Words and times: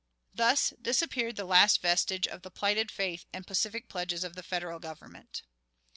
"Thus 0.33 0.73
disappeared 0.81 1.35
the 1.35 1.45
last 1.45 1.79
vestige 1.79 2.25
of 2.27 2.41
the 2.41 2.49
plighted 2.49 2.89
faith 2.89 3.27
and 3.31 3.45
pacific 3.45 3.87
pledges 3.87 4.23
of 4.23 4.33
the 4.35 4.41
Federal 4.41 4.79
Government. 4.79 5.43